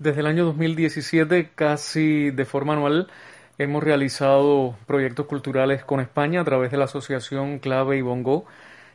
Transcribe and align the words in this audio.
Desde 0.00 0.20
el 0.20 0.26
año 0.26 0.44
2017, 0.44 1.50
casi 1.54 2.32
de 2.32 2.44
forma 2.44 2.72
anual, 2.72 3.06
hemos 3.58 3.82
realizado 3.82 4.76
proyectos 4.86 5.26
culturales 5.26 5.84
con 5.84 6.00
España 6.00 6.40
a 6.40 6.44
través 6.44 6.72
de 6.72 6.78
la 6.78 6.86
asociación 6.86 7.60
Clave 7.60 7.96
y 7.96 8.02
Bongo, 8.02 8.44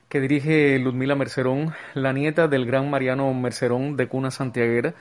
que 0.10 0.20
dirige 0.20 0.78
Ludmila 0.78 1.16
Mercerón, 1.16 1.74
la 1.94 2.12
nieta 2.12 2.50
del 2.50 2.66
gran 2.66 2.90
Mariano 2.90 3.34
Mercerón 3.34 3.96
de 3.96 4.10
cuna 4.10 4.30
santiaguera, 4.30 4.94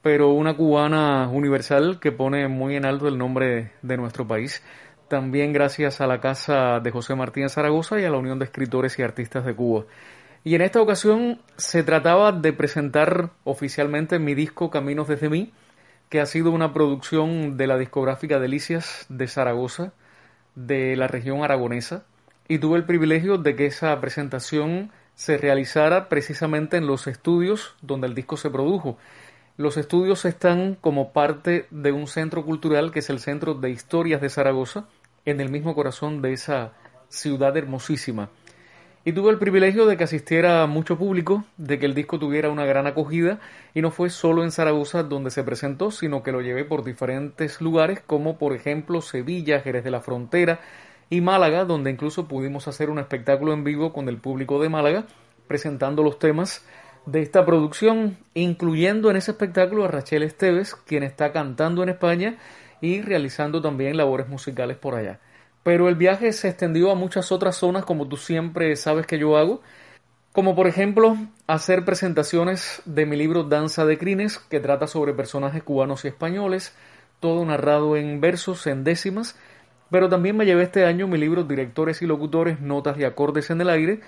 pero 0.00 0.30
una 0.30 0.56
cubana 0.56 1.28
universal 1.28 2.00
que 2.00 2.12
pone 2.12 2.48
muy 2.48 2.76
en 2.76 2.86
alto 2.86 3.06
el 3.06 3.18
nombre 3.18 3.72
de 3.82 3.96
nuestro 3.98 4.26
país. 4.26 4.62
También 5.08 5.52
gracias 5.52 6.00
a 6.00 6.06
la 6.06 6.18
casa 6.18 6.80
de 6.80 6.90
José 6.90 7.14
Martínez 7.14 7.52
Zaragoza 7.52 8.00
y 8.00 8.04
a 8.04 8.10
la 8.10 8.16
Unión 8.16 8.38
de 8.38 8.46
Escritores 8.46 8.98
y 8.98 9.02
Artistas 9.02 9.44
de 9.44 9.54
Cuba. 9.54 9.84
Y 10.46 10.54
en 10.54 10.62
esta 10.62 10.80
ocasión 10.80 11.40
se 11.56 11.82
trataba 11.82 12.30
de 12.30 12.52
presentar 12.52 13.30
oficialmente 13.42 14.20
mi 14.20 14.36
disco 14.36 14.70
Caminos 14.70 15.08
desde 15.08 15.28
mí, 15.28 15.50
que 16.08 16.20
ha 16.20 16.26
sido 16.26 16.52
una 16.52 16.72
producción 16.72 17.56
de 17.56 17.66
la 17.66 17.76
discográfica 17.76 18.38
Delicias 18.38 19.06
de 19.08 19.26
Zaragoza, 19.26 19.92
de 20.54 20.94
la 20.94 21.08
región 21.08 21.42
aragonesa, 21.42 22.04
y 22.46 22.58
tuve 22.58 22.78
el 22.78 22.84
privilegio 22.84 23.38
de 23.38 23.56
que 23.56 23.66
esa 23.66 24.00
presentación 24.00 24.92
se 25.16 25.36
realizara 25.36 26.08
precisamente 26.08 26.76
en 26.76 26.86
los 26.86 27.08
estudios 27.08 27.74
donde 27.82 28.06
el 28.06 28.14
disco 28.14 28.36
se 28.36 28.48
produjo. 28.48 28.98
Los 29.56 29.76
estudios 29.76 30.24
están 30.26 30.76
como 30.76 31.12
parte 31.12 31.66
de 31.72 31.90
un 31.90 32.06
centro 32.06 32.44
cultural 32.44 32.92
que 32.92 33.00
es 33.00 33.10
el 33.10 33.18
Centro 33.18 33.54
de 33.54 33.70
Historias 33.70 34.20
de 34.20 34.28
Zaragoza, 34.28 34.84
en 35.24 35.40
el 35.40 35.48
mismo 35.48 35.74
corazón 35.74 36.22
de 36.22 36.34
esa 36.34 36.70
ciudad 37.08 37.56
hermosísima. 37.56 38.30
Y 39.06 39.12
tuve 39.12 39.30
el 39.30 39.38
privilegio 39.38 39.86
de 39.86 39.96
que 39.96 40.02
asistiera 40.02 40.66
mucho 40.66 40.98
público, 40.98 41.44
de 41.58 41.78
que 41.78 41.86
el 41.86 41.94
disco 41.94 42.18
tuviera 42.18 42.50
una 42.50 42.64
gran 42.64 42.88
acogida 42.88 43.38
y 43.72 43.80
no 43.80 43.92
fue 43.92 44.10
solo 44.10 44.42
en 44.42 44.50
Zaragoza 44.50 45.04
donde 45.04 45.30
se 45.30 45.44
presentó, 45.44 45.92
sino 45.92 46.24
que 46.24 46.32
lo 46.32 46.40
llevé 46.40 46.64
por 46.64 46.82
diferentes 46.82 47.60
lugares 47.60 48.00
como 48.04 48.36
por 48.36 48.52
ejemplo 48.52 49.00
Sevilla, 49.00 49.60
Jerez 49.60 49.84
de 49.84 49.92
la 49.92 50.00
Frontera 50.00 50.58
y 51.08 51.20
Málaga, 51.20 51.64
donde 51.64 51.92
incluso 51.92 52.26
pudimos 52.26 52.66
hacer 52.66 52.90
un 52.90 52.98
espectáculo 52.98 53.52
en 53.52 53.62
vivo 53.62 53.92
con 53.92 54.08
el 54.08 54.16
público 54.16 54.60
de 54.60 54.70
Málaga 54.70 55.04
presentando 55.46 56.02
los 56.02 56.18
temas 56.18 56.66
de 57.06 57.22
esta 57.22 57.46
producción, 57.46 58.18
incluyendo 58.34 59.08
en 59.08 59.18
ese 59.18 59.30
espectáculo 59.30 59.84
a 59.84 59.88
Rachel 59.88 60.24
Esteves, 60.24 60.74
quien 60.74 61.04
está 61.04 61.30
cantando 61.30 61.84
en 61.84 61.90
España 61.90 62.38
y 62.80 63.02
realizando 63.02 63.62
también 63.62 63.96
labores 63.96 64.26
musicales 64.26 64.76
por 64.76 64.96
allá 64.96 65.20
pero 65.66 65.88
el 65.88 65.96
viaje 65.96 66.32
se 66.32 66.48
extendió 66.48 66.92
a 66.92 66.94
muchas 66.94 67.32
otras 67.32 67.56
zonas 67.56 67.84
como 67.84 68.06
tú 68.06 68.16
siempre 68.16 68.76
sabes 68.76 69.04
que 69.04 69.18
yo 69.18 69.36
hago, 69.36 69.62
como 70.30 70.54
por 70.54 70.68
ejemplo 70.68 71.16
hacer 71.48 71.84
presentaciones 71.84 72.82
de 72.84 73.04
mi 73.04 73.16
libro 73.16 73.42
Danza 73.42 73.84
de 73.84 73.98
Crines, 73.98 74.38
que 74.38 74.60
trata 74.60 74.86
sobre 74.86 75.12
personajes 75.12 75.64
cubanos 75.64 76.04
y 76.04 76.08
españoles, 76.08 76.72
todo 77.18 77.44
narrado 77.44 77.96
en 77.96 78.20
versos, 78.20 78.68
en 78.68 78.84
décimas, 78.84 79.36
pero 79.90 80.08
también 80.08 80.36
me 80.36 80.46
llevé 80.46 80.62
este 80.62 80.84
año 80.84 81.08
mi 81.08 81.18
libro 81.18 81.42
Directores 81.42 82.00
y 82.00 82.06
Locutores, 82.06 82.60
Notas 82.60 82.96
y 82.96 83.02
Acordes 83.02 83.50
en 83.50 83.60
el 83.60 83.68
Aire, 83.68 83.98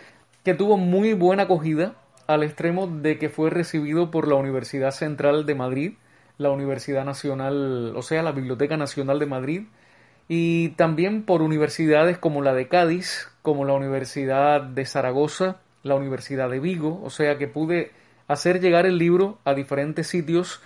que 0.45 0.55
tuvo 0.55 0.77
muy 0.77 1.13
buena 1.15 1.43
acogida 1.43 1.97
al 2.29 2.45
extremo 2.45 2.87
de 2.87 3.19
que 3.19 3.31
fue 3.31 3.51
recibido 3.51 4.13
por 4.13 4.29
la 4.29 4.37
Universidad 4.37 4.93
Central 4.93 5.45
de 5.45 5.57
Madrid, 5.57 5.95
la 6.37 6.51
Universidad 6.51 7.05
Nacional, 7.05 7.97
o 7.97 8.03
sea, 8.03 8.23
la 8.23 8.31
Biblioteca 8.31 8.77
Nacional 8.77 9.19
de 9.19 9.27
Madrid, 9.27 9.63
y 10.29 10.71
también 10.71 11.23
por 11.23 11.43
universidades 11.43 12.19
como 12.19 12.43
la 12.43 12.55
de 12.55 12.69
Cádiz, 12.69 13.31
como 13.43 13.65
la 13.65 13.73
Universidad 13.73 14.61
de 14.61 14.85
Zaragoza, 14.85 15.57
la 15.83 15.95
Universidad 15.95 16.51
de 16.51 16.61
Vigo, 16.61 17.01
o 17.03 17.11
sea 17.11 17.39
que 17.39 17.49
pude 17.49 17.93
hacer 18.27 18.61
llegar 18.61 18.85
el 18.85 18.99
libro 18.99 19.39
a 19.45 19.55
diferentes 19.55 20.07
sitios 20.07 20.61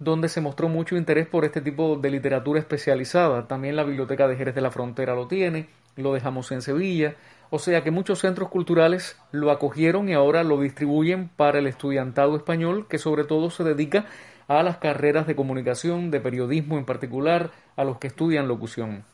donde 0.00 0.28
se 0.28 0.40
mostró 0.40 0.68
mucho 0.68 0.96
interés 0.96 1.28
por 1.28 1.44
este 1.44 1.60
tipo 1.60 1.96
de 1.96 2.10
literatura 2.10 2.58
especializada. 2.58 3.46
También 3.46 3.76
la 3.76 3.84
Biblioteca 3.84 4.26
de 4.26 4.36
Jerez 4.36 4.54
de 4.56 4.60
la 4.60 4.72
Frontera 4.72 5.14
lo 5.14 5.28
tiene, 5.28 5.68
lo 5.96 6.12
dejamos 6.12 6.50
en 6.50 6.60
Sevilla, 6.60 7.14
o 7.50 7.60
sea 7.60 7.84
que 7.84 7.92
muchos 7.92 8.18
centros 8.18 8.48
culturales 8.48 9.16
lo 9.30 9.52
acogieron 9.52 10.08
y 10.08 10.14
ahora 10.14 10.42
lo 10.42 10.60
distribuyen 10.60 11.28
para 11.28 11.60
el 11.60 11.68
estudiantado 11.68 12.36
español 12.36 12.86
que 12.88 12.98
sobre 12.98 13.22
todo 13.22 13.50
se 13.50 13.62
dedica 13.62 14.00
a 14.00 14.06
las 14.48 14.78
carreras 14.78 15.26
de 15.26 15.36
comunicación, 15.36 16.10
de 16.10 16.20
periodismo 16.20 16.78
en 16.78 16.84
particular, 16.84 17.50
a 17.76 17.84
los 17.84 17.98
que 17.98 18.08
estudian 18.08 18.48
locución. 18.48 19.04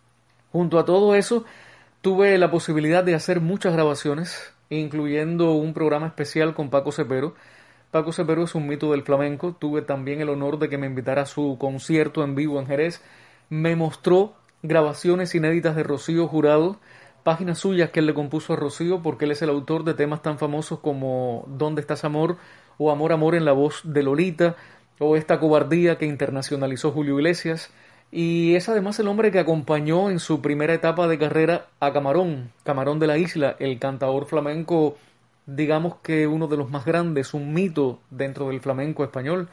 Junto 0.52 0.78
a 0.78 0.84
todo 0.84 1.14
eso, 1.14 1.44
tuve 2.00 2.36
la 2.38 2.50
posibilidad 2.50 3.04
de 3.04 3.14
hacer 3.14 3.40
muchas 3.40 3.72
grabaciones, 3.72 4.52
incluyendo 4.68 5.52
un 5.52 5.74
programa 5.74 6.08
especial 6.08 6.54
con 6.54 6.70
Paco 6.70 6.92
Cepero. 6.92 7.34
Paco 7.90 8.12
Cepero 8.12 8.44
es 8.44 8.54
un 8.54 8.66
mito 8.66 8.92
del 8.92 9.02
flamenco, 9.02 9.56
tuve 9.58 9.82
también 9.82 10.20
el 10.20 10.28
honor 10.28 10.58
de 10.58 10.68
que 10.68 10.78
me 10.78 10.86
invitara 10.86 11.22
a 11.22 11.26
su 11.26 11.56
concierto 11.58 12.22
en 12.24 12.34
vivo 12.34 12.60
en 12.60 12.66
Jerez. 12.66 13.02
Me 13.48 13.76
mostró 13.76 14.34
grabaciones 14.62 15.34
inéditas 15.34 15.76
de 15.76 15.82
Rocío 15.82 16.28
Jurado, 16.28 16.78
páginas 17.24 17.58
suyas 17.58 17.90
que 17.90 18.00
él 18.00 18.06
le 18.06 18.14
compuso 18.14 18.52
a 18.52 18.56
Rocío 18.56 19.02
porque 19.02 19.24
él 19.24 19.32
es 19.32 19.42
el 19.42 19.50
autor 19.50 19.84
de 19.84 19.94
temas 19.94 20.22
tan 20.22 20.38
famosos 20.38 20.80
como 20.80 21.44
¿Dónde 21.48 21.80
estás 21.80 22.04
amor? 22.04 22.36
o 22.78 22.90
Amor 22.90 23.12
Amor 23.12 23.34
en 23.34 23.44
la 23.44 23.52
voz 23.52 23.82
de 23.84 24.02
Lolita, 24.02 24.56
o 25.00 25.16
esta 25.16 25.40
cobardía 25.40 25.98
que 25.98 26.06
internacionalizó 26.06 26.92
Julio 26.92 27.18
Iglesias, 27.18 27.72
y 28.12 28.54
es 28.54 28.68
además 28.68 28.98
el 29.00 29.08
hombre 29.08 29.30
que 29.30 29.38
acompañó 29.38 30.10
en 30.10 30.18
su 30.18 30.42
primera 30.42 30.74
etapa 30.74 31.08
de 31.08 31.18
carrera 31.18 31.68
a 31.80 31.92
Camarón, 31.92 32.52
Camarón 32.64 32.98
de 32.98 33.06
la 33.06 33.18
Isla, 33.18 33.56
el 33.58 33.78
cantador 33.78 34.26
flamenco, 34.26 34.96
digamos 35.46 35.96
que 36.02 36.26
uno 36.26 36.48
de 36.48 36.56
los 36.56 36.70
más 36.70 36.84
grandes, 36.84 37.34
un 37.34 37.54
mito 37.54 38.00
dentro 38.10 38.48
del 38.48 38.60
flamenco 38.60 39.02
español. 39.02 39.48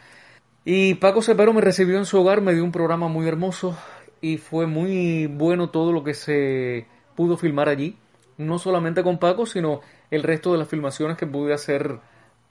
Y 0.66 0.96
Paco 0.96 1.22
Cepero 1.22 1.54
me 1.54 1.62
recibió 1.62 1.98
en 1.98 2.06
su 2.06 2.20
hogar, 2.20 2.42
me 2.42 2.54
dio 2.54 2.64
un 2.64 2.72
programa 2.74 3.08
muy 3.08 3.28
hermoso 3.28 3.78
y 4.20 4.38
fue 4.38 4.66
muy 4.66 5.28
bueno 5.28 5.70
todo 5.70 5.94
lo 5.94 6.04
que 6.04 6.14
se 6.14 6.88
pudo 7.16 7.38
filmar 7.38 7.70
allí, 7.70 7.96
no 8.38 8.60
solamente 8.60 9.02
con 9.02 9.18
Paco, 9.18 9.46
sino 9.46 9.80
el 10.12 10.24
resto 10.24 10.52
de 10.52 10.58
las 10.58 10.68
filmaciones 10.68 11.16
que 11.16 11.26
pude 11.26 11.54
hacer 11.54 12.00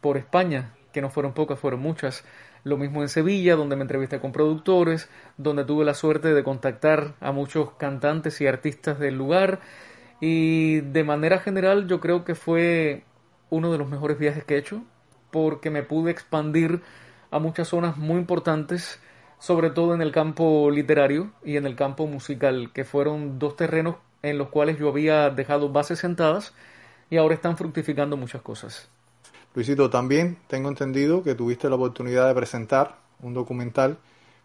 por 0.01 0.17
España, 0.17 0.76
que 0.97 1.03
no 1.03 1.11
fueron 1.11 1.35
pocas, 1.35 1.61
fueron 1.61 1.81
muchas. 1.81 2.25
Lo 2.65 2.79
mismo 2.79 3.03
en 3.03 3.11
Sevilla, 3.11 3.55
donde 3.55 3.77
me 3.77 3.83
entrevisté 3.83 4.19
con 4.19 4.33
productores, 4.33 5.11
donde 5.37 5.67
tuve 5.67 5.85
la 5.85 5.93
suerte 5.93 6.33
de 6.33 6.43
contactar 6.43 7.17
a 7.21 7.33
muchos 7.33 7.73
cantantes 7.73 8.41
y 8.41 8.47
artistas 8.47 8.99
del 8.99 9.15
lugar. 9.15 9.61
Y 10.23 10.81
de 10.81 11.05
manera 11.05 11.39
general 11.39 11.87
yo 11.87 12.01
creo 12.01 12.25
que 12.25 12.35
fue 12.35 13.05
uno 13.51 13.71
de 13.71 13.77
los 13.77 13.91
mejores 13.91 14.19
viajes 14.19 14.43
que 14.45 14.55
he 14.55 14.59
hecho, 14.59 14.85
porque 15.31 15.69
me 15.69 15.83
pude 15.83 16.13
expandir 16.13 16.81
a 17.31 17.39
muchas 17.41 17.69
zonas 17.69 17.99
muy 17.99 18.17
importantes, 18.17 18.99
sobre 19.39 19.69
todo 19.69 19.95
en 19.95 20.01
el 20.01 20.13
campo 20.13 20.71
literario 20.71 21.31
y 21.45 21.59
en 21.59 21.67
el 21.67 21.77
campo 21.77 22.07
musical, 22.07 22.73
que 22.73 22.85
fueron 22.85 23.39
dos 23.39 23.55
terrenos 23.55 23.97
en 24.23 24.39
los 24.39 24.49
cuales 24.49 24.79
yo 24.79 24.89
había 24.89 25.29
dejado 25.29 25.69
bases 25.69 25.99
sentadas 25.99 26.55
y 27.11 27.19
ahora 27.19 27.35
están 27.35 27.59
fructificando 27.59 28.17
muchas 28.17 28.41
cosas. 28.41 28.96
Luisito, 29.57 29.89
también 29.89 30.37
tengo 30.49 30.69
entendido 30.69 31.23
que 31.23 31.35
tuviste 31.35 31.71
la 31.71 31.77
oportunidad 31.77 32.29
de 32.29 32.35
presentar 32.35 32.97
un 33.23 33.33
documental 33.33 33.97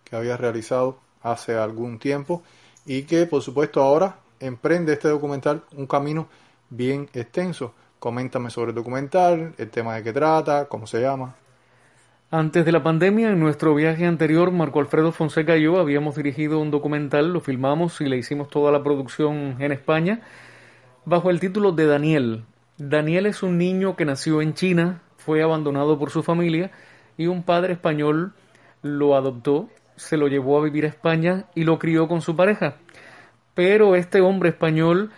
que 0.06 0.16
habías 0.16 0.40
realizado 0.40 1.00
hace 1.22 1.58
algún 1.58 2.00
tiempo 2.00 2.44
y 2.86 3.02
que 3.04 3.26
por 3.26 3.42
supuesto 3.42 3.82
ahora 3.82 4.16
emprende 4.40 4.94
este 4.94 5.10
documental 5.10 5.64
un 5.76 5.86
camino 5.86 6.30
bien 6.70 7.10
extenso. 7.14 7.74
Coméntame 8.00 8.50
sobre 8.50 8.70
el 8.70 8.76
documental, 8.76 9.54
el 9.58 9.70
tema 9.70 9.96
de 9.96 10.04
qué 10.04 10.14
trata, 10.14 10.70
cómo 10.70 10.88
se 10.88 11.02
llama. 11.02 11.36
Antes 12.32 12.64
de 12.64 12.72
la 12.72 12.82
pandemia, 12.82 13.32
en 13.32 13.40
nuestro 13.42 13.76
viaje 13.76 14.06
anterior, 14.06 14.50
Marco 14.52 14.80
Alfredo 14.80 15.12
Fonseca 15.12 15.58
y 15.58 15.64
yo 15.64 15.78
habíamos 15.78 16.16
dirigido 16.16 16.58
un 16.60 16.72
documental, 16.72 17.34
lo 17.34 17.42
filmamos 17.42 18.00
y 18.00 18.06
le 18.06 18.16
hicimos 18.16 18.50
toda 18.50 18.72
la 18.72 18.82
producción 18.82 19.58
en 19.60 19.74
España, 19.74 20.22
bajo 21.04 21.30
el 21.30 21.42
título 21.42 21.74
de 21.74 21.86
Daniel, 21.86 22.46
Daniel 22.90 23.28
es 23.28 23.44
un 23.44 23.60
niño 23.60 23.96
que 23.96 24.06
nació 24.06 24.42
en 24.42 24.56
China, 24.56 25.04
fue 25.18 25.44
abandonado 25.44 26.00
por 26.00 26.10
su 26.10 26.24
familia 26.24 26.72
y 27.16 27.28
un 27.28 27.44
padre 27.44 27.74
español 27.74 28.34
lo 28.82 29.16
adoptó, 29.16 29.70
se 29.98 30.18
lo 30.18 30.28
llevó 30.28 30.58
a 30.58 30.64
vivir 30.64 30.86
a 30.86 30.88
España 30.88 31.46
y 31.54 31.64
lo 31.64 31.78
crió 31.78 32.08
con 32.08 32.22
su 32.22 32.36
pareja. 32.36 32.78
Pero 33.54 33.96
este 33.96 34.22
hombre 34.22 34.50
español 34.50 35.12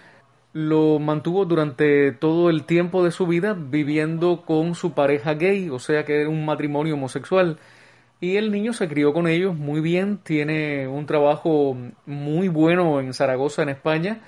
lo 0.52 1.00
mantuvo 1.00 1.46
durante 1.46 2.12
todo 2.12 2.50
el 2.50 2.66
tiempo 2.66 3.02
de 3.02 3.12
su 3.12 3.28
vida 3.28 3.54
viviendo 3.58 4.42
con 4.46 4.76
su 4.76 4.92
pareja 4.92 5.36
gay, 5.36 5.70
o 5.70 5.80
sea 5.80 6.04
que 6.04 6.20
era 6.20 6.30
un 6.30 6.46
matrimonio 6.46 6.96
homosexual. 6.96 7.60
Y 8.20 8.36
el 8.36 8.52
niño 8.52 8.74
se 8.74 8.90
crió 8.90 9.14
con 9.14 9.26
ellos 9.26 9.56
muy 9.56 9.80
bien, 9.80 10.18
tiene 10.18 10.90
un 10.90 11.06
trabajo 11.06 11.78
muy 12.06 12.50
bueno 12.50 13.00
en 13.00 13.14
Zaragoza, 13.14 13.64
en 13.64 13.70
España, 13.70 14.20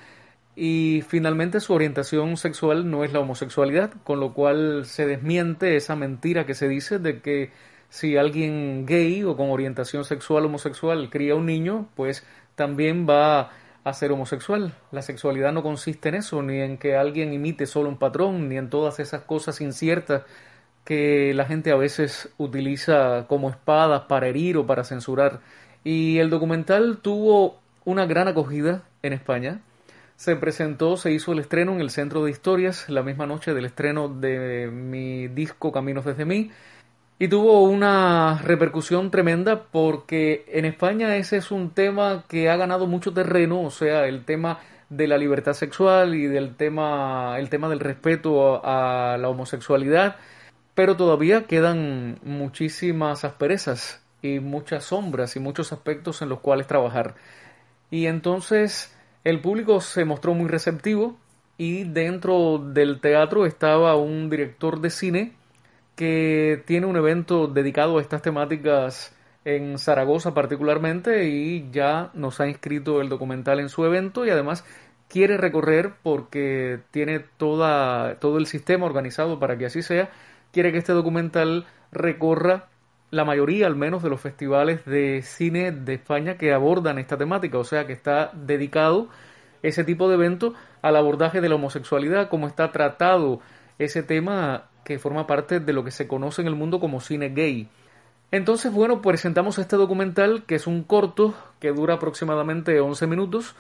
y 0.56 1.04
finalmente 1.08 1.60
su 1.60 1.74
orientación 1.74 2.38
sexual 2.38 2.90
no 2.90 3.04
es 3.04 3.12
la 3.12 3.20
homosexualidad, 3.20 3.92
con 4.04 4.20
lo 4.20 4.34
cual 4.34 4.86
se 4.86 5.06
desmiente 5.06 5.76
esa 5.76 5.96
mentira 5.96 6.46
que 6.46 6.54
se 6.54 6.68
dice 6.68 7.00
de 7.00 7.22
que 7.22 7.52
si 7.90 8.18
alguien 8.18 8.86
gay 8.86 9.24
o 9.24 9.36
con 9.36 9.50
orientación 9.50 10.06
sexual 10.06 10.46
homosexual 10.46 11.10
cría 11.10 11.36
un 11.36 11.46
niño, 11.46 11.88
pues 11.96 12.26
también 12.56 13.08
va 13.08 13.52
a 13.84 13.94
ser 13.94 14.12
homosexual. 14.12 14.74
La 14.92 15.02
sexualidad 15.02 15.52
no 15.54 15.62
consiste 15.62 16.10
en 16.10 16.16
eso, 16.16 16.42
ni 16.42 16.60
en 16.60 16.78
que 16.78 16.96
alguien 16.96 17.34
imite 17.34 17.66
solo 17.66 17.90
un 17.90 17.98
patrón, 17.98 18.50
ni 18.50 18.58
en 18.58 18.70
todas 18.70 19.00
esas 19.00 19.22
cosas 19.22 19.62
inciertas 19.62 20.24
que 20.86 21.34
la 21.34 21.46
gente 21.46 21.72
a 21.72 21.76
veces 21.76 22.30
utiliza 22.38 23.26
como 23.28 23.50
espadas 23.50 24.04
para 24.04 24.28
herir 24.28 24.58
o 24.58 24.66
para 24.66 24.84
censurar. 24.84 25.40
Y 25.84 26.20
el 26.20 26.30
documental 26.30 27.00
tuvo 27.02 27.60
una 27.86 28.06
gran 28.06 28.28
acogida 28.28 28.84
en 29.04 29.14
España. 29.14 29.62
Se 30.16 30.36
presentó, 30.36 30.96
se 30.98 31.12
hizo 31.12 31.34
el 31.34 31.40
estreno 31.40 31.74
en 31.74 31.82
el 31.82 31.90
Centro 31.90 32.24
de 32.24 32.32
Historias 32.32 32.90
la 32.90 33.04
misma 33.04 33.26
noche 33.26 33.54
del 33.54 33.66
estreno 33.66 34.08
de 34.08 34.70
mi 34.72 35.28
disco 35.28 35.72
Caminos 35.72 36.06
desde 36.06 36.26
mí 36.26 36.52
y 37.20 37.28
tuvo 37.28 37.64
una 37.64 38.40
repercusión 38.44 39.12
tremenda 39.12 39.64
porque 39.64 40.46
en 40.50 40.66
España 40.66 41.16
ese 41.16 41.38
es 41.38 41.52
un 41.52 41.72
tema 41.72 42.26
que 42.28 42.50
ha 42.50 42.58
ganado 42.58 42.88
mucho 42.88 43.14
terreno, 43.14 43.62
o 43.62 43.72
sea, 43.72 44.06
el 44.08 44.26
tema 44.26 44.60
de 44.90 45.08
la 45.08 45.18
libertad 45.18 45.54
sexual 45.54 46.16
y 46.16 46.28
del 46.28 46.56
tema 46.56 47.38
el 47.40 47.50
tema 47.50 47.70
del 47.70 47.80
respeto 47.80 48.66
a, 48.66 49.14
a 49.14 49.18
la 49.18 49.30
homosexualidad, 49.30 50.18
pero 50.76 50.96
todavía 50.98 51.46
quedan 51.46 52.20
muchísimas 52.24 53.26
asperezas 53.26 54.04
y 54.22 54.40
muchas 54.40 54.86
sombras 54.86 55.36
y 55.36 55.40
muchos 55.40 55.74
aspectos 55.74 56.22
en 56.22 56.30
los 56.30 56.40
cuales 56.40 56.68
trabajar. 56.68 57.16
Y 57.92 58.08
entonces 58.08 58.96
el 59.26 59.42
público 59.42 59.82
se 59.82 60.06
mostró 60.06 60.34
muy 60.36 60.48
receptivo 60.48 61.18
y 61.58 61.84
dentro 61.84 62.60
del 62.60 63.02
teatro 63.02 63.46
estaba 63.46 63.96
un 63.96 64.30
director 64.30 64.80
de 64.80 64.92
cine 64.92 65.34
que 65.96 66.62
tiene 66.66 66.86
un 66.86 66.96
evento 66.96 67.48
dedicado 67.48 67.98
a 67.98 68.02
estas 68.02 68.22
temáticas 68.22 69.16
en 69.44 69.80
Zaragoza 69.80 70.34
particularmente 70.36 71.28
y 71.28 71.70
ya 71.72 72.12
nos 72.14 72.40
ha 72.40 72.48
inscrito 72.48 73.02
el 73.02 73.10
documental 73.10 73.60
en 73.60 73.70
su 73.70 73.84
evento 73.84 74.26
y 74.26 74.30
además 74.30 74.64
quiere 75.08 75.38
recorrer 75.38 75.94
porque 76.04 76.82
tiene 76.92 77.20
toda, 77.20 78.20
todo 78.20 78.38
el 78.38 78.46
sistema 78.46 78.86
organizado 78.86 79.40
para 79.40 79.58
que 79.58 79.66
así 79.66 79.82
sea, 79.82 80.12
quiere 80.52 80.72
que 80.72 80.78
este 80.78 80.94
documental 80.94 81.66
recorra 81.92 82.68
la 83.16 83.24
mayoría 83.24 83.66
al 83.66 83.78
menos 83.78 84.04
de 84.04 84.10
los 84.10 84.20
festivales 84.20 84.84
de 84.84 85.22
cine 85.22 85.72
de 85.72 85.94
España 85.94 86.36
que 86.36 86.52
abordan 86.52 87.00
esta 87.00 87.18
temática, 87.18 87.58
o 87.58 87.64
sea 87.64 87.88
que 87.88 87.94
está 87.94 88.30
dedicado 88.34 89.08
ese 89.64 89.86
tipo 89.86 90.10
de 90.10 90.16
evento 90.16 90.54
al 90.82 90.98
abordaje 90.98 91.40
de 91.40 91.48
la 91.48 91.56
homosexualidad, 91.56 92.28
como 92.28 92.46
está 92.46 92.74
tratado 92.74 93.40
ese 93.80 94.04
tema 94.04 94.66
que 94.84 95.00
forma 95.00 95.28
parte 95.28 95.62
de 95.62 95.72
lo 95.72 95.86
que 95.86 95.92
se 95.92 96.08
conoce 96.08 96.42
en 96.42 96.48
el 96.48 96.56
mundo 96.56 96.82
como 96.82 97.00
cine 97.00 97.30
gay. 97.30 97.70
Entonces, 98.32 98.74
bueno, 98.74 99.02
presentamos 99.02 99.60
este 99.60 99.78
documental 99.78 100.44
que 100.46 100.56
es 100.56 100.68
un 100.68 100.84
corto 100.84 101.34
que 101.62 101.72
dura 101.72 101.94
aproximadamente 101.96 102.82
11 102.82 103.08
minutos 103.08 103.56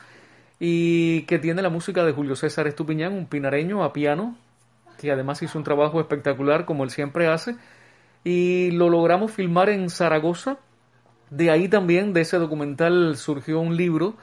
y 0.59 1.21
que 1.23 1.39
tiene 1.39 1.61
la 1.61 1.69
música 1.69 2.03
de 2.03 2.11
Julio 2.11 2.35
César 2.35 2.67
Estupiñán, 2.67 3.13
un 3.13 3.27
pinareño 3.27 3.85
a 3.85 3.93
piano, 3.93 4.35
que 4.99 5.11
además 5.11 5.41
hizo 5.41 5.57
un 5.57 5.63
trabajo 5.63 6.01
espectacular 6.01 6.65
como 6.65 6.83
él 6.83 6.89
siempre 6.89 7.27
hace 7.27 7.55
y 8.25 8.71
lo 8.71 8.89
logramos 8.89 9.31
filmar 9.31 9.69
en 9.69 9.89
Zaragoza. 9.89 10.57
De 11.29 11.51
ahí 11.51 11.69
también, 11.69 12.11
de 12.11 12.21
ese 12.21 12.37
documental, 12.37 13.15
surgió 13.17 13.59
un 13.59 13.77
libro, 13.77 14.15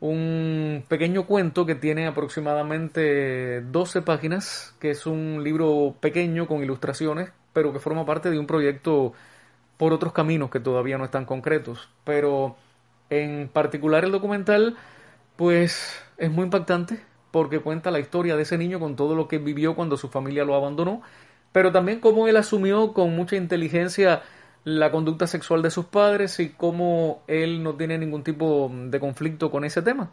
un 0.00 0.84
pequeño 0.86 1.26
cuento 1.26 1.66
que 1.66 1.74
tiene 1.74 2.06
aproximadamente 2.06 3.62
12 3.62 4.02
páginas, 4.02 4.74
que 4.78 4.90
es 4.90 5.06
un 5.06 5.42
libro 5.42 5.96
pequeño 5.98 6.46
con 6.46 6.62
ilustraciones, 6.62 7.32
pero 7.54 7.72
que 7.72 7.80
forma 7.80 8.04
parte 8.04 8.30
de 8.30 8.38
un 8.38 8.46
proyecto 8.46 9.14
por 9.78 9.94
otros 9.94 10.12
caminos 10.12 10.50
que 10.50 10.60
todavía 10.60 10.98
no 10.98 11.04
están 11.06 11.24
concretos. 11.24 11.88
Pero 12.04 12.56
en 13.08 13.48
particular 13.48 14.04
el 14.04 14.12
documental, 14.12 14.76
pues 15.36 15.98
es 16.18 16.30
muy 16.30 16.44
impactante 16.44 17.00
porque 17.30 17.60
cuenta 17.60 17.90
la 17.90 18.00
historia 18.00 18.36
de 18.36 18.42
ese 18.42 18.58
niño 18.58 18.78
con 18.78 18.94
todo 18.94 19.14
lo 19.14 19.26
que 19.26 19.38
vivió 19.38 19.74
cuando 19.74 19.96
su 19.96 20.08
familia 20.08 20.44
lo 20.44 20.54
abandonó 20.54 21.02
pero 21.52 21.72
también 21.72 22.00
cómo 22.00 22.28
él 22.28 22.36
asumió 22.36 22.92
con 22.92 23.14
mucha 23.14 23.36
inteligencia 23.36 24.22
la 24.64 24.90
conducta 24.90 25.26
sexual 25.26 25.62
de 25.62 25.70
sus 25.70 25.86
padres 25.86 26.38
y 26.40 26.50
cómo 26.50 27.22
él 27.26 27.62
no 27.62 27.74
tiene 27.74 27.98
ningún 27.98 28.22
tipo 28.22 28.70
de 28.72 29.00
conflicto 29.00 29.50
con 29.50 29.64
ese 29.64 29.82
tema. 29.82 30.10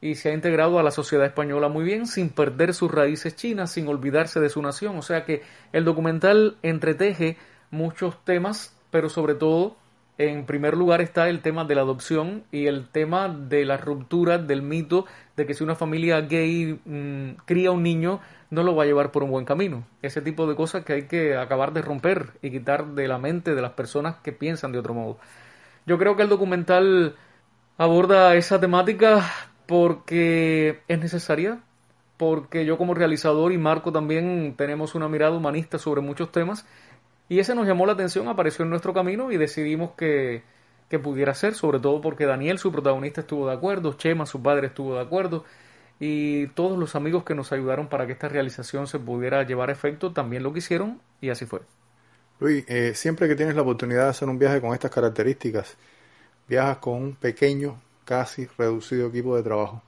Y 0.00 0.16
se 0.16 0.30
ha 0.30 0.34
integrado 0.34 0.78
a 0.78 0.82
la 0.82 0.90
sociedad 0.90 1.24
española 1.24 1.68
muy 1.68 1.84
bien, 1.84 2.06
sin 2.06 2.28
perder 2.28 2.74
sus 2.74 2.90
raíces 2.92 3.34
chinas, 3.34 3.72
sin 3.72 3.88
olvidarse 3.88 4.40
de 4.40 4.50
su 4.50 4.60
nación. 4.60 4.98
O 4.98 5.02
sea 5.02 5.24
que 5.24 5.42
el 5.72 5.84
documental 5.84 6.58
entreteje 6.62 7.38
muchos 7.70 8.22
temas, 8.24 8.76
pero 8.90 9.08
sobre 9.08 9.34
todo, 9.34 9.76
en 10.18 10.46
primer 10.46 10.76
lugar 10.76 11.00
está 11.00 11.28
el 11.28 11.40
tema 11.40 11.64
de 11.64 11.74
la 11.74 11.82
adopción 11.82 12.44
y 12.50 12.66
el 12.66 12.88
tema 12.88 13.28
de 13.28 13.64
la 13.64 13.76
ruptura 13.76 14.38
del 14.38 14.62
mito 14.62 15.04
de 15.36 15.46
que 15.46 15.54
si 15.54 15.62
una 15.62 15.74
familia 15.74 16.20
gay 16.22 16.80
mm, 16.84 17.42
cría 17.44 17.70
un 17.70 17.82
niño, 17.82 18.20
no 18.50 18.62
lo 18.62 18.74
va 18.74 18.84
a 18.84 18.86
llevar 18.86 19.12
por 19.12 19.22
un 19.22 19.30
buen 19.30 19.44
camino. 19.44 19.84
Ese 20.02 20.22
tipo 20.22 20.46
de 20.46 20.56
cosas 20.56 20.84
que 20.84 20.94
hay 20.94 21.02
que 21.02 21.36
acabar 21.36 21.72
de 21.72 21.82
romper 21.82 22.30
y 22.40 22.50
quitar 22.50 22.86
de 22.94 23.08
la 23.08 23.18
mente 23.18 23.54
de 23.54 23.62
las 23.62 23.72
personas 23.72 24.16
que 24.16 24.32
piensan 24.32 24.72
de 24.72 24.78
otro 24.78 24.94
modo. 24.94 25.18
Yo 25.84 25.98
creo 25.98 26.16
que 26.16 26.22
el 26.22 26.28
documental 26.28 27.16
aborda 27.76 28.34
esa 28.36 28.58
temática 28.58 29.30
porque 29.66 30.80
es 30.88 30.98
necesaria, 30.98 31.60
porque 32.16 32.64
yo 32.64 32.78
como 32.78 32.94
realizador 32.94 33.52
y 33.52 33.58
Marco 33.58 33.92
también 33.92 34.54
tenemos 34.56 34.94
una 34.94 35.08
mirada 35.08 35.36
humanista 35.36 35.78
sobre 35.78 36.00
muchos 36.00 36.32
temas 36.32 36.66
y 37.28 37.38
ese 37.38 37.54
nos 37.54 37.66
llamó 37.66 37.86
la 37.86 37.92
atención, 37.92 38.28
apareció 38.28 38.64
en 38.64 38.70
nuestro 38.70 38.94
camino 38.94 39.32
y 39.32 39.36
decidimos 39.36 39.92
que, 39.96 40.42
que 40.88 40.98
pudiera 40.98 41.34
ser, 41.34 41.54
sobre 41.54 41.80
todo 41.80 42.00
porque 42.00 42.26
Daniel, 42.26 42.58
su 42.58 42.70
protagonista, 42.72 43.22
estuvo 43.22 43.48
de 43.48 43.54
acuerdo, 43.54 43.94
Chema, 43.94 44.26
su 44.26 44.42
padre, 44.42 44.68
estuvo 44.68 44.94
de 44.94 45.00
acuerdo 45.00 45.44
y 45.98 46.48
todos 46.48 46.78
los 46.78 46.94
amigos 46.94 47.24
que 47.24 47.34
nos 47.34 47.52
ayudaron 47.52 47.88
para 47.88 48.06
que 48.06 48.12
esta 48.12 48.28
realización 48.28 48.86
se 48.86 48.98
pudiera 48.98 49.42
llevar 49.44 49.70
a 49.70 49.72
efecto 49.72 50.12
también 50.12 50.42
lo 50.42 50.52
quisieron 50.52 51.00
y 51.20 51.30
así 51.30 51.46
fue. 51.46 51.60
Luis, 52.38 52.64
eh, 52.68 52.92
siempre 52.94 53.28
que 53.28 53.34
tienes 53.34 53.54
la 53.54 53.62
oportunidad 53.62 54.04
de 54.04 54.10
hacer 54.10 54.28
un 54.28 54.38
viaje 54.38 54.60
con 54.60 54.74
estas 54.74 54.90
características, 54.90 55.76
viajas 56.46 56.78
con 56.78 56.94
un 56.94 57.14
pequeño, 57.14 57.80
casi 58.04 58.46
reducido 58.58 59.08
equipo 59.08 59.36
de 59.36 59.42
trabajo. 59.42 59.82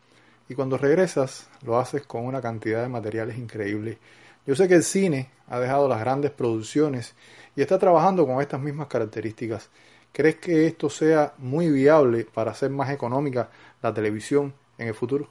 Y 0.49 0.55
cuando 0.55 0.79
regresas, 0.79 1.51
lo 1.63 1.79
haces 1.79 2.07
con 2.07 2.25
una 2.25 2.41
cantidad 2.41 2.83
de 2.83 2.89
materiales 2.89 3.37
increíbles. 3.37 3.99
Yo 4.49 4.55
sé 4.55 4.67
que 4.67 4.77
el 4.77 4.83
cine 4.83 5.29
ha 5.51 5.61
dejado 5.61 5.89
las 5.89 6.01
grandes 6.01 6.31
producciones 6.31 7.15
y 7.55 7.61
está 7.61 7.79
trabajando 7.79 8.27
con 8.27 8.41
estas 8.41 8.59
mismas 8.59 8.87
características. 8.87 9.69
¿Crees 10.11 10.37
que 10.37 10.67
esto 10.67 10.89
sea 10.89 11.35
muy 11.37 11.71
viable 11.71 12.27
para 12.33 12.53
hacer 12.53 12.71
más 12.71 12.89
económica 12.89 13.51
la 13.83 13.93
televisión 13.93 14.55
en 14.79 14.89
el 14.89 14.95
futuro? 14.95 15.29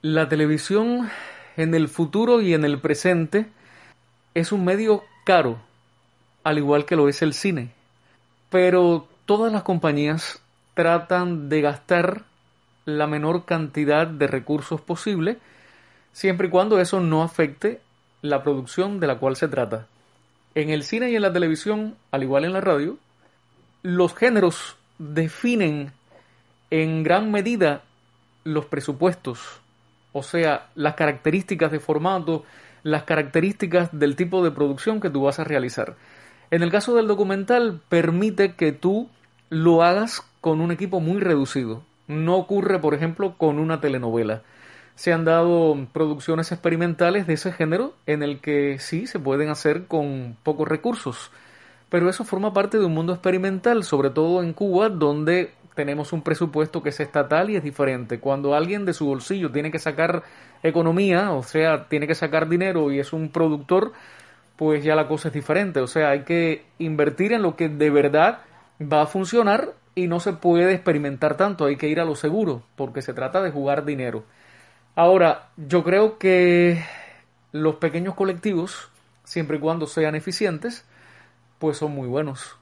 La 0.00 0.26
televisión 0.26 1.10
en 1.58 1.74
el 1.74 1.86
futuro 1.86 2.40
y 2.40 2.54
en 2.54 2.64
el 2.64 2.80
presente 2.80 3.44
es 4.32 4.52
un 4.52 4.64
medio 4.64 5.04
caro, 5.26 5.58
al 6.44 6.56
igual 6.56 6.86
que 6.86 6.96
lo 6.96 7.10
es 7.10 7.20
el 7.20 7.34
cine. 7.34 7.72
Pero 8.48 9.06
todas 9.26 9.52
las 9.52 9.64
compañías 9.64 10.40
tratan 10.72 11.50
de 11.50 11.60
gastar 11.60 12.24
la 12.86 13.06
menor 13.06 13.44
cantidad 13.44 14.06
de 14.06 14.26
recursos 14.28 14.80
posible, 14.80 15.36
siempre 16.14 16.46
y 16.46 16.50
cuando 16.50 16.80
eso 16.80 17.00
no 17.00 17.22
afecte 17.22 17.83
la 18.24 18.42
producción 18.42 19.00
de 19.00 19.06
la 19.06 19.18
cual 19.18 19.36
se 19.36 19.48
trata. 19.48 19.86
En 20.54 20.70
el 20.70 20.82
cine 20.82 21.10
y 21.10 21.16
en 21.16 21.22
la 21.22 21.32
televisión, 21.32 21.96
al 22.10 22.22
igual 22.22 22.44
en 22.44 22.54
la 22.54 22.60
radio, 22.60 22.96
los 23.82 24.14
géneros 24.14 24.76
definen 24.98 25.92
en 26.70 27.02
gran 27.02 27.30
medida 27.30 27.82
los 28.44 28.66
presupuestos 28.66 29.60
o 30.14 30.22
sea, 30.22 30.68
las 30.76 30.94
características 30.94 31.72
de 31.72 31.80
formato, 31.80 32.44
las 32.84 33.02
características 33.02 33.88
del 33.92 34.14
tipo 34.14 34.44
de 34.44 34.52
producción 34.52 35.00
que 35.00 35.10
tú 35.10 35.24
vas 35.24 35.40
a 35.40 35.44
realizar. 35.44 35.96
En 36.52 36.62
el 36.62 36.70
caso 36.70 36.94
del 36.94 37.08
documental, 37.08 37.80
permite 37.88 38.54
que 38.54 38.70
tú 38.70 39.10
lo 39.50 39.82
hagas 39.82 40.22
con 40.40 40.60
un 40.60 40.70
equipo 40.70 41.00
muy 41.00 41.20
reducido. 41.20 41.82
No 42.06 42.36
ocurre, 42.36 42.78
por 42.78 42.94
ejemplo, 42.94 43.34
con 43.36 43.58
una 43.58 43.80
telenovela. 43.80 44.42
Se 44.94 45.12
han 45.12 45.24
dado 45.24 45.76
producciones 45.92 46.52
experimentales 46.52 47.26
de 47.26 47.34
ese 47.34 47.52
género 47.52 47.94
en 48.06 48.22
el 48.22 48.40
que 48.40 48.78
sí 48.78 49.06
se 49.06 49.18
pueden 49.18 49.48
hacer 49.48 49.86
con 49.86 50.36
pocos 50.42 50.68
recursos. 50.68 51.30
Pero 51.88 52.08
eso 52.08 52.24
forma 52.24 52.52
parte 52.52 52.78
de 52.78 52.84
un 52.84 52.94
mundo 52.94 53.12
experimental, 53.12 53.84
sobre 53.84 54.10
todo 54.10 54.42
en 54.42 54.52
Cuba, 54.52 54.88
donde 54.88 55.52
tenemos 55.74 56.12
un 56.12 56.22
presupuesto 56.22 56.82
que 56.82 56.90
es 56.90 57.00
estatal 57.00 57.50
y 57.50 57.56
es 57.56 57.62
diferente. 57.62 58.20
Cuando 58.20 58.54
alguien 58.54 58.84
de 58.84 58.94
su 58.94 59.06
bolsillo 59.06 59.50
tiene 59.50 59.70
que 59.70 59.78
sacar 59.78 60.22
economía, 60.62 61.32
o 61.32 61.42
sea, 61.42 61.88
tiene 61.88 62.06
que 62.06 62.14
sacar 62.14 62.48
dinero 62.48 62.90
y 62.92 63.00
es 63.00 63.12
un 63.12 63.28
productor, 63.30 63.92
pues 64.56 64.84
ya 64.84 64.94
la 64.94 65.08
cosa 65.08 65.28
es 65.28 65.34
diferente. 65.34 65.80
O 65.80 65.86
sea, 65.86 66.10
hay 66.10 66.22
que 66.22 66.64
invertir 66.78 67.32
en 67.32 67.42
lo 67.42 67.56
que 67.56 67.68
de 67.68 67.90
verdad 67.90 68.38
va 68.80 69.02
a 69.02 69.06
funcionar 69.06 69.74
y 69.94 70.06
no 70.06 70.20
se 70.20 70.32
puede 70.32 70.72
experimentar 70.72 71.36
tanto, 71.36 71.66
hay 71.66 71.76
que 71.76 71.88
ir 71.88 72.00
a 72.00 72.04
lo 72.04 72.16
seguro, 72.16 72.62
porque 72.76 73.02
se 73.02 73.14
trata 73.14 73.42
de 73.42 73.50
jugar 73.50 73.84
dinero. 73.84 74.24
Ahora, 74.96 75.48
yo 75.56 75.82
creo 75.82 76.18
que 76.18 76.84
los 77.50 77.76
pequeños 77.76 78.14
colectivos, 78.14 78.90
siempre 79.24 79.56
y 79.56 79.60
cuando 79.60 79.88
sean 79.88 80.14
eficientes, 80.14 80.84
pues 81.58 81.78
son 81.78 81.92
muy 81.92 82.06
buenos. 82.06 82.56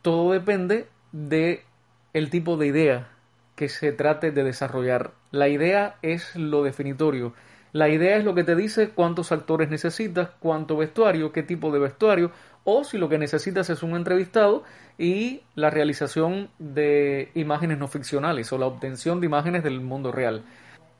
Todo 0.00 0.32
depende 0.32 0.86
de 1.10 1.64
el 2.12 2.30
tipo 2.30 2.56
de 2.56 2.68
idea 2.68 3.08
que 3.56 3.68
se 3.68 3.90
trate 3.90 4.30
de 4.30 4.44
desarrollar. 4.44 5.12
La 5.32 5.48
idea 5.48 5.96
es 6.02 6.36
lo 6.36 6.62
definitorio. 6.62 7.34
La 7.72 7.88
idea 7.88 8.18
es 8.18 8.24
lo 8.24 8.36
que 8.36 8.44
te 8.44 8.54
dice 8.54 8.90
cuántos 8.90 9.32
actores 9.32 9.68
necesitas, 9.68 10.28
cuánto 10.38 10.76
vestuario, 10.76 11.32
qué 11.32 11.42
tipo 11.42 11.72
de 11.72 11.80
vestuario, 11.80 12.30
o 12.62 12.84
si 12.84 12.98
lo 12.98 13.08
que 13.08 13.18
necesitas 13.18 13.68
es 13.68 13.82
un 13.82 13.96
entrevistado 13.96 14.62
y 14.96 15.42
la 15.56 15.70
realización 15.70 16.50
de 16.60 17.32
imágenes 17.34 17.78
no 17.78 17.88
ficcionales 17.88 18.52
o 18.52 18.58
la 18.58 18.66
obtención 18.66 19.18
de 19.20 19.26
imágenes 19.26 19.64
del 19.64 19.80
mundo 19.80 20.12
real. 20.12 20.44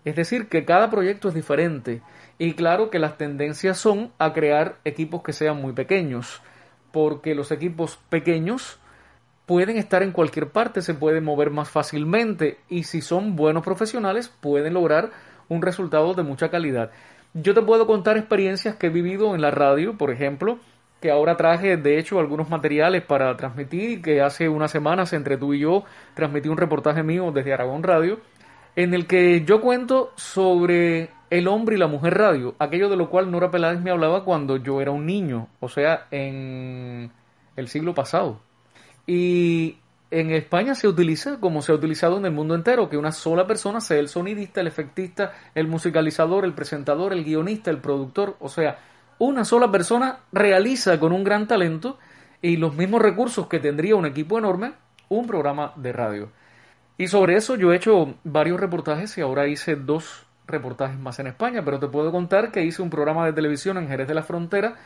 Es 0.04 0.16
decir, 0.16 0.48
que 0.48 0.64
cada 0.64 0.90
proyecto 0.90 1.28
es 1.28 1.34
diferente 1.34 2.02
y 2.38 2.54
claro 2.54 2.90
que 2.90 2.98
las 2.98 3.16
tendencias 3.16 3.78
son 3.78 4.12
a 4.18 4.32
crear 4.32 4.76
equipos 4.84 5.22
que 5.22 5.32
sean 5.32 5.60
muy 5.60 5.72
pequeños, 5.72 6.42
porque 6.92 7.34
los 7.34 7.50
equipos 7.50 7.98
pequeños 8.08 8.78
pueden 9.46 9.76
estar 9.76 10.02
en 10.02 10.12
cualquier 10.12 10.48
parte, 10.48 10.82
se 10.82 10.94
pueden 10.94 11.24
mover 11.24 11.50
más 11.50 11.68
fácilmente 11.70 12.58
y 12.68 12.84
si 12.84 13.00
son 13.00 13.36
buenos 13.36 13.62
profesionales 13.62 14.28
pueden 14.28 14.74
lograr 14.74 15.10
un 15.48 15.62
resultado 15.62 16.14
de 16.14 16.22
mucha 16.22 16.50
calidad. 16.50 16.90
Yo 17.34 17.54
te 17.54 17.62
puedo 17.62 17.86
contar 17.86 18.16
experiencias 18.16 18.76
que 18.76 18.86
he 18.86 18.90
vivido 18.90 19.34
en 19.34 19.40
la 19.40 19.50
radio, 19.50 19.98
por 19.98 20.10
ejemplo, 20.10 20.58
que 21.00 21.10
ahora 21.10 21.36
traje 21.36 21.76
de 21.76 21.98
hecho 21.98 22.18
algunos 22.18 22.48
materiales 22.48 23.02
para 23.02 23.36
transmitir, 23.36 24.00
que 24.00 24.22
hace 24.22 24.48
unas 24.48 24.70
semanas 24.70 25.12
entre 25.12 25.36
tú 25.36 25.52
y 25.52 25.60
yo 25.60 25.84
transmití 26.14 26.48
un 26.48 26.56
reportaje 26.56 27.02
mío 27.02 27.30
desde 27.30 27.52
Aragón 27.52 27.82
Radio, 27.82 28.20
en 28.76 28.94
el 28.94 29.06
que 29.06 29.44
yo 29.44 29.60
cuento 29.60 30.12
sobre 30.16 31.10
el 31.30 31.48
hombre 31.48 31.76
y 31.76 31.78
la 31.78 31.86
mujer 31.86 32.14
radio, 32.14 32.54
aquello 32.58 32.88
de 32.88 32.96
lo 32.96 33.10
cual 33.10 33.30
Nora 33.30 33.50
Peláez 33.50 33.80
me 33.80 33.90
hablaba 33.90 34.24
cuando 34.24 34.56
yo 34.56 34.80
era 34.80 34.90
un 34.90 35.06
niño, 35.06 35.48
o 35.60 35.68
sea, 35.68 36.06
en 36.10 37.10
el 37.56 37.68
siglo 37.68 37.94
pasado. 37.94 38.40
Y 39.06 39.76
en 40.10 40.30
España 40.30 40.74
se 40.74 40.86
utiliza 40.86 41.40
como 41.40 41.60
se 41.62 41.72
ha 41.72 41.74
utilizado 41.74 42.18
en 42.18 42.26
el 42.26 42.32
mundo 42.32 42.54
entero, 42.54 42.88
que 42.88 42.96
una 42.96 43.12
sola 43.12 43.46
persona 43.46 43.80
sea 43.80 43.98
el 43.98 44.08
sonidista, 44.08 44.60
el 44.60 44.66
efectista, 44.66 45.32
el 45.54 45.66
musicalizador, 45.66 46.44
el 46.44 46.52
presentador, 46.52 47.12
el 47.12 47.24
guionista, 47.24 47.70
el 47.70 47.78
productor, 47.78 48.36
o 48.40 48.48
sea, 48.48 48.78
una 49.18 49.44
sola 49.44 49.70
persona 49.70 50.20
realiza 50.32 50.98
con 50.98 51.12
un 51.12 51.24
gran 51.24 51.46
talento 51.46 51.98
y 52.42 52.56
los 52.56 52.74
mismos 52.74 53.00
recursos 53.02 53.46
que 53.46 53.60
tendría 53.60 53.96
un 53.96 54.06
equipo 54.06 54.38
enorme 54.38 54.72
un 55.08 55.26
programa 55.26 55.72
de 55.76 55.92
radio. 55.92 56.28
Y 56.96 57.08
sobre 57.08 57.36
eso 57.36 57.56
yo 57.56 57.72
he 57.72 57.76
hecho 57.76 58.14
varios 58.24 58.60
reportajes 58.60 59.18
y 59.18 59.20
ahora 59.20 59.46
hice 59.48 59.76
dos 59.76 60.26
reportajes 60.46 60.98
más 60.98 61.18
en 61.18 61.26
España, 61.26 61.64
pero 61.64 61.80
te 61.80 61.88
puedo 61.88 62.12
contar 62.12 62.52
que 62.52 62.62
hice 62.62 62.82
un 62.82 62.90
programa 62.90 63.26
de 63.26 63.32
televisión 63.32 63.78
en 63.78 63.88
Jerez 63.88 64.06
de 64.06 64.14
la 64.14 64.22
Frontera 64.22 64.76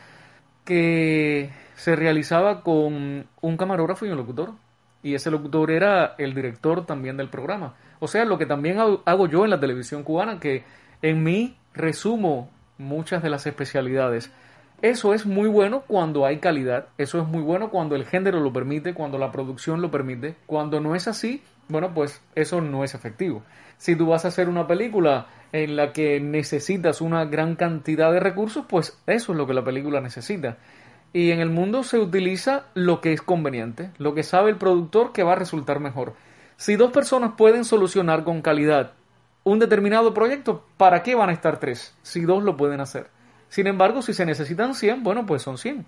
que 0.65 1.51
se 1.75 1.95
realizaba 1.95 2.61
con 2.61 3.27
un 3.41 3.57
camarógrafo 3.57 4.05
y 4.05 4.09
un 4.09 4.17
locutor 4.17 4.53
y 5.01 5.15
ese 5.15 5.31
locutor 5.31 5.71
era 5.71 6.15
el 6.17 6.33
director 6.33 6.85
también 6.85 7.17
del 7.17 7.29
programa. 7.29 7.75
O 7.99 8.07
sea, 8.07 8.25
lo 8.25 8.37
que 8.37 8.45
también 8.45 8.79
hago 8.79 9.27
yo 9.27 9.43
en 9.43 9.49
la 9.49 9.59
televisión 9.59 10.03
cubana, 10.03 10.39
que 10.39 10.63
en 11.01 11.23
mí 11.23 11.57
resumo 11.73 12.49
muchas 12.77 13.23
de 13.23 13.29
las 13.29 13.45
especialidades. 13.45 14.31
Eso 14.81 15.13
es 15.13 15.25
muy 15.25 15.49
bueno 15.49 15.83
cuando 15.87 16.25
hay 16.25 16.39
calidad, 16.39 16.87
eso 16.97 17.21
es 17.21 17.27
muy 17.27 17.41
bueno 17.41 17.69
cuando 17.69 17.95
el 17.95 18.05
género 18.05 18.39
lo 18.39 18.53
permite, 18.53 18.93
cuando 18.93 19.17
la 19.17 19.31
producción 19.31 19.81
lo 19.81 19.91
permite. 19.91 20.35
Cuando 20.45 20.79
no 20.79 20.95
es 20.95 21.07
así, 21.07 21.43
bueno, 21.69 21.93
pues 21.93 22.21
eso 22.35 22.61
no 22.61 22.83
es 22.83 22.93
efectivo. 22.93 23.43
Si 23.77 23.95
tú 23.95 24.07
vas 24.07 24.25
a 24.25 24.27
hacer 24.27 24.49
una 24.49 24.67
película 24.67 25.27
en 25.51 25.75
la 25.75 25.93
que 25.93 26.19
necesitas 26.19 27.01
una 27.01 27.25
gran 27.25 27.55
cantidad 27.55 28.11
de 28.11 28.19
recursos, 28.19 28.65
pues 28.67 28.99
eso 29.07 29.31
es 29.31 29.37
lo 29.37 29.47
que 29.47 29.53
la 29.53 29.63
película 29.63 30.01
necesita 30.01 30.57
y 31.13 31.31
en 31.31 31.39
el 31.39 31.49
mundo 31.49 31.83
se 31.83 31.97
utiliza 31.97 32.65
lo 32.73 33.01
que 33.01 33.13
es 33.13 33.21
conveniente, 33.21 33.91
lo 33.97 34.13
que 34.13 34.23
sabe 34.23 34.51
el 34.51 34.57
productor 34.57 35.11
que 35.11 35.23
va 35.23 35.33
a 35.33 35.37
resultar 35.37 35.79
mejor. 35.79 36.13
Si 36.57 36.75
dos 36.75 36.91
personas 36.91 37.33
pueden 37.37 37.65
solucionar 37.65 38.23
con 38.23 38.41
calidad 38.41 38.93
un 39.43 39.59
determinado 39.59 40.13
proyecto, 40.13 40.65
¿para 40.77 41.01
qué 41.01 41.15
van 41.15 41.29
a 41.29 41.33
estar 41.33 41.59
tres? 41.59 41.95
Si 42.03 42.21
dos 42.21 42.43
lo 42.43 42.57
pueden 42.57 42.81
hacer. 42.81 43.07
Sin 43.47 43.65
embargo, 43.65 44.01
si 44.01 44.13
se 44.13 44.25
necesitan 44.25 44.75
100, 44.75 45.01
bueno, 45.03 45.25
pues 45.25 45.41
son 45.41 45.57
100. 45.57 45.85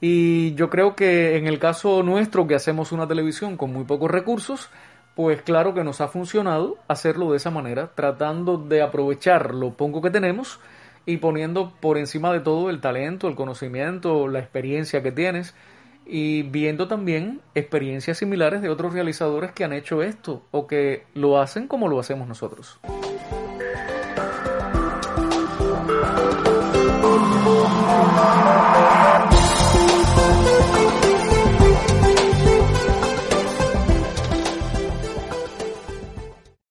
Y 0.00 0.54
yo 0.54 0.70
creo 0.70 0.96
que 0.96 1.36
en 1.36 1.46
el 1.46 1.58
caso 1.58 2.02
nuestro, 2.02 2.46
que 2.46 2.54
hacemos 2.54 2.90
una 2.90 3.06
televisión 3.06 3.56
con 3.56 3.72
muy 3.72 3.84
pocos 3.84 4.10
recursos, 4.10 4.70
pues 5.18 5.42
claro 5.42 5.74
que 5.74 5.82
nos 5.82 6.00
ha 6.00 6.06
funcionado 6.06 6.76
hacerlo 6.86 7.32
de 7.32 7.38
esa 7.38 7.50
manera, 7.50 7.90
tratando 7.96 8.56
de 8.56 8.82
aprovechar 8.82 9.52
lo 9.52 9.72
poco 9.72 10.00
que 10.00 10.10
tenemos 10.10 10.60
y 11.06 11.16
poniendo 11.16 11.72
por 11.80 11.98
encima 11.98 12.32
de 12.32 12.38
todo 12.38 12.70
el 12.70 12.80
talento, 12.80 13.26
el 13.26 13.34
conocimiento, 13.34 14.28
la 14.28 14.38
experiencia 14.38 15.02
que 15.02 15.10
tienes 15.10 15.56
y 16.06 16.42
viendo 16.42 16.86
también 16.86 17.40
experiencias 17.56 18.18
similares 18.18 18.62
de 18.62 18.68
otros 18.68 18.92
realizadores 18.92 19.50
que 19.50 19.64
han 19.64 19.72
hecho 19.72 20.04
esto 20.04 20.44
o 20.52 20.68
que 20.68 21.02
lo 21.14 21.40
hacen 21.40 21.66
como 21.66 21.88
lo 21.88 21.98
hacemos 21.98 22.28
nosotros. 22.28 22.78